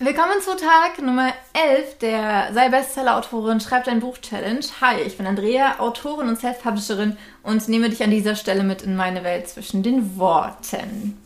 [0.00, 4.66] Willkommen zu Tag Nummer 11 der Sei Bestseller-Autorin, Schreib dein Buch-Challenge.
[4.80, 8.96] Hi, ich bin Andrea, Autorin und Self-Publisherin und nehme dich an dieser Stelle mit in
[8.96, 11.16] meine Welt zwischen den Worten.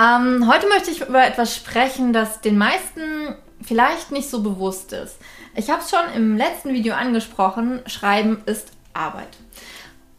[0.00, 5.16] Ähm, heute möchte ich über etwas sprechen, das den meisten vielleicht nicht so bewusst ist.
[5.54, 9.36] Ich habe es schon im letzten Video angesprochen, Schreiben ist Arbeit.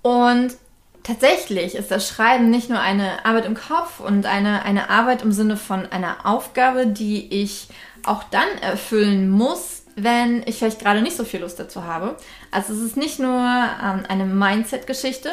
[0.03, 0.55] Und
[1.03, 5.31] tatsächlich ist das Schreiben nicht nur eine Arbeit im Kopf und eine, eine Arbeit im
[5.31, 7.67] Sinne von einer Aufgabe, die ich
[8.05, 12.17] auch dann erfüllen muss, wenn ich vielleicht gerade nicht so viel Lust dazu habe.
[12.51, 15.29] Also es ist nicht nur ähm, eine Mindset-Geschichte,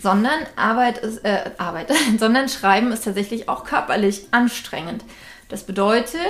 [0.00, 5.04] sondern Arbeit ist äh, Arbeit, sondern Schreiben ist tatsächlich auch körperlich anstrengend.
[5.48, 6.20] Das bedeutet,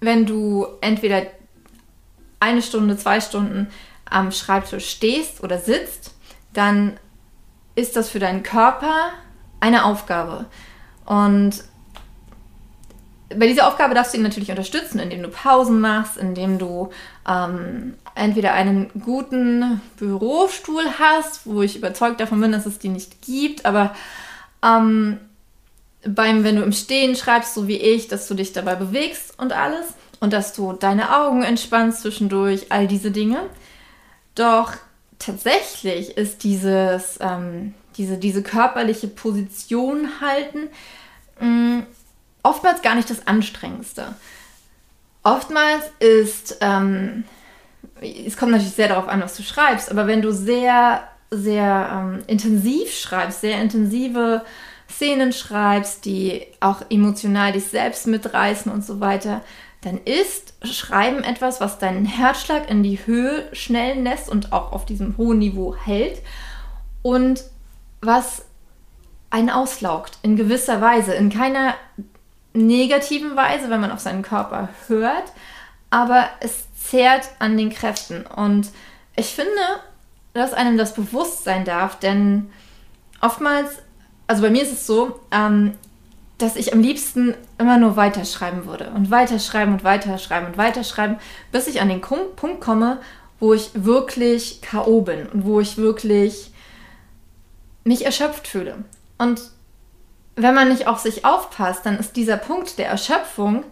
[0.00, 1.22] wenn du entweder
[2.40, 3.68] eine Stunde, zwei Stunden
[4.04, 6.14] am Schreibtisch stehst oder sitzt,
[6.52, 6.98] dann
[7.74, 9.10] ist das für deinen Körper
[9.60, 10.46] eine Aufgabe.
[11.04, 11.64] Und
[13.34, 16.90] bei dieser Aufgabe darfst du ihn natürlich unterstützen, indem du Pausen machst, indem du
[17.28, 23.22] ähm, entweder einen guten Bürostuhl hast, wo ich überzeugt davon bin, dass es die nicht
[23.22, 23.94] gibt, aber
[24.62, 25.18] ähm,
[26.04, 29.52] beim, wenn du im Stehen schreibst, so wie ich, dass du dich dabei bewegst und
[29.52, 33.38] alles und dass du deine Augen entspannst zwischendurch, all diese Dinge.
[34.34, 34.74] Doch
[35.24, 40.68] tatsächlich ist dieses, ähm, diese, diese körperliche Position halten
[41.40, 41.86] mh, mm,
[42.42, 44.14] oftmals gar nicht das Anstrengendste.
[45.22, 47.24] Oftmals ist, ähm,
[48.00, 52.24] es kommt natürlich sehr darauf an, was du schreibst, aber wenn du sehr, sehr ähm,
[52.26, 54.44] intensiv schreibst, sehr intensive
[54.90, 59.42] Szenen schreibst, die auch emotional dich selbst mitreißen und so weiter,
[59.82, 64.86] dann ist Schreiben etwas, was deinen Herzschlag in die Höhe schnellen lässt und auch auf
[64.86, 66.22] diesem hohen Niveau hält
[67.02, 67.42] und
[68.00, 68.44] was
[69.30, 71.74] einen auslaugt in gewisser Weise, in keiner
[72.52, 75.32] negativen Weise, wenn man auf seinen Körper hört,
[75.90, 78.24] aber es zehrt an den Kräften.
[78.24, 78.70] Und
[79.16, 79.50] ich finde,
[80.32, 82.50] dass einem das bewusst sein darf, denn
[83.20, 83.78] oftmals,
[84.26, 85.74] also bei mir ist es so, ähm,
[86.38, 91.16] dass ich am liebsten immer nur weiterschreiben würde und weiterschreiben und weiterschreiben und weiterschreiben,
[91.52, 93.00] bis ich an den Punkt komme,
[93.38, 95.02] wo ich wirklich K.O.
[95.02, 96.52] bin und wo ich wirklich
[97.84, 98.84] mich erschöpft fühle.
[99.18, 99.40] Und
[100.36, 103.64] wenn man nicht auf sich aufpasst, dann ist dieser Punkt der Erschöpfung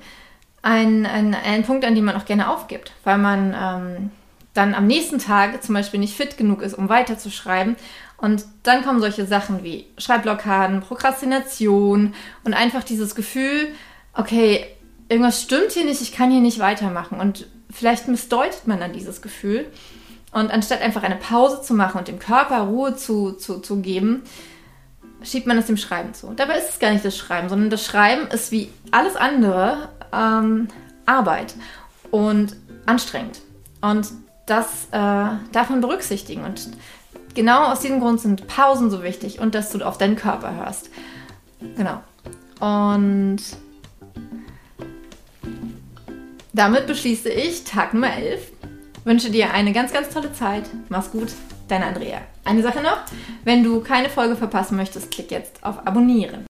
[0.62, 4.10] ein, ein, ein Punkt, an dem man auch gerne aufgibt, weil man ähm,
[4.54, 7.76] dann am nächsten Tag zum Beispiel nicht fit genug ist, um weiterzuschreiben.
[8.16, 13.68] Und dann kommen solche Sachen wie Schreibblockaden, Prokrastination und einfach dieses Gefühl,
[14.14, 14.66] okay,
[15.08, 17.18] irgendwas stimmt hier nicht, ich kann hier nicht weitermachen.
[17.18, 19.66] Und vielleicht missdeutet man dann dieses Gefühl.
[20.32, 24.22] Und anstatt einfach eine Pause zu machen und dem Körper Ruhe zu, zu, zu geben,
[25.22, 26.32] schiebt man es dem Schreiben zu.
[26.34, 30.68] Dabei ist es gar nicht das Schreiben, sondern das Schreiben ist wie alles andere ähm,
[31.06, 31.54] Arbeit
[32.10, 32.56] und
[32.86, 33.40] anstrengend.
[33.80, 34.08] Und
[34.50, 34.96] das äh,
[35.70, 36.44] man berücksichtigen.
[36.44, 36.68] Und
[37.34, 40.90] genau aus diesem Grund sind Pausen so wichtig und dass du auf deinen Körper hörst.
[41.76, 42.00] Genau.
[42.60, 43.38] Und
[46.52, 48.40] damit beschließe ich Tag Nummer 11.
[49.04, 50.64] Wünsche dir eine ganz, ganz tolle Zeit.
[50.88, 51.28] Mach's gut,
[51.68, 52.20] deine Andrea.
[52.44, 52.98] Eine Sache noch,
[53.44, 56.38] wenn du keine Folge verpassen möchtest, klick jetzt auf Abonnieren.